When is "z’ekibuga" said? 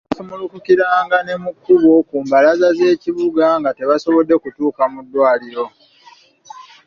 2.77-3.45